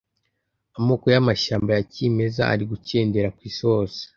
[0.79, 4.01] Amoko y’amashyamba ya kimeza ari gukendera ku isi hose